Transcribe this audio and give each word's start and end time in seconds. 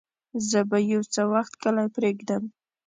زه 0.49 0.59
به 0.69 0.77
يو 0.91 1.01
څه 1.13 1.21
وخت 1.33 1.53
کلی 1.63 1.87
پرېږدم. 1.95 2.43